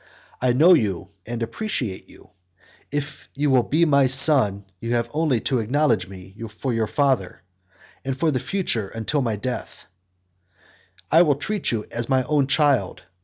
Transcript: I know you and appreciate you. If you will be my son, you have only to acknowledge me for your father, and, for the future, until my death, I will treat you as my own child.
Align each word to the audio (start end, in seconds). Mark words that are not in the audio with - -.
I 0.41 0.51
know 0.53 0.73
you 0.73 1.09
and 1.27 1.43
appreciate 1.43 2.09
you. 2.09 2.31
If 2.89 3.29
you 3.35 3.51
will 3.51 3.61
be 3.61 3.85
my 3.85 4.07
son, 4.07 4.65
you 4.79 4.95
have 4.95 5.07
only 5.13 5.39
to 5.41 5.59
acknowledge 5.59 6.07
me 6.07 6.35
for 6.49 6.73
your 6.73 6.87
father, 6.87 7.43
and, 8.03 8.17
for 8.17 8.31
the 8.31 8.39
future, 8.39 8.87
until 8.89 9.21
my 9.21 9.35
death, 9.35 9.85
I 11.11 11.21
will 11.21 11.35
treat 11.35 11.71
you 11.71 11.85
as 11.91 12.09
my 12.09 12.23
own 12.23 12.47
child. 12.47 13.03